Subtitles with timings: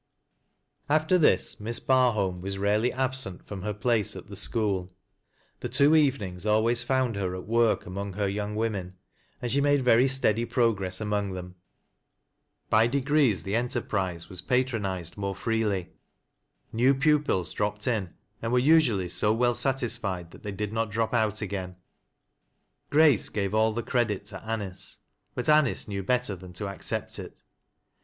[0.89, 4.91] After this, Miss Barholm was rarely absent from hei place at the school.
[5.59, 8.95] The two evenings a.'ways found hei at work among her young women,
[9.43, 11.53] and ^he made ver) steady progress among them.
[12.71, 15.93] By degrees the entei prise was patroniax: more freely.
[16.73, 21.13] New pupils dropped in, and were usually so well satisiied that they did not drop
[21.13, 21.75] out again.
[22.91, 24.97] G rftce i^ave all the credit to Anice,
[25.35, 27.43] but Anice knew better thaT> to accept it.